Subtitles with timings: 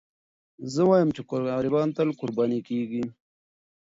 [0.73, 3.03] زه وایم چې غریبان تل قرباني کېږي.